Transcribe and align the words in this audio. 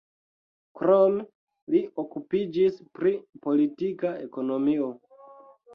Krome 0.79 1.25
li 1.75 1.83
okupiĝis 2.05 2.81
pri 2.97 3.15
politika 3.47 4.19
ekonomio. 4.27 4.95